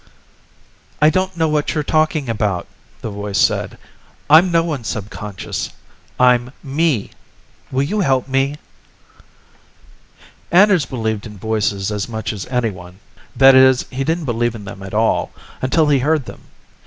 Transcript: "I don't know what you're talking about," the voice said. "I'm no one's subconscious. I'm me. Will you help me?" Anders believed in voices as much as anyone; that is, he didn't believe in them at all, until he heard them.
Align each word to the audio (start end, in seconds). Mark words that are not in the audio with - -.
"I 0.99 1.11
don't 1.11 1.37
know 1.37 1.47
what 1.47 1.75
you're 1.75 1.83
talking 1.83 2.27
about," 2.27 2.65
the 3.01 3.11
voice 3.11 3.37
said. 3.37 3.77
"I'm 4.31 4.49
no 4.51 4.63
one's 4.63 4.87
subconscious. 4.87 5.69
I'm 6.19 6.49
me. 6.63 7.11
Will 7.71 7.83
you 7.83 7.99
help 7.99 8.27
me?" 8.27 8.55
Anders 10.51 10.87
believed 10.87 11.27
in 11.27 11.37
voices 11.37 11.91
as 11.91 12.09
much 12.09 12.33
as 12.33 12.47
anyone; 12.47 12.97
that 13.35 13.53
is, 13.53 13.85
he 13.91 14.03
didn't 14.03 14.25
believe 14.25 14.55
in 14.55 14.65
them 14.65 14.81
at 14.81 14.95
all, 14.95 15.29
until 15.61 15.87
he 15.89 15.99
heard 15.99 16.25
them. 16.25 16.45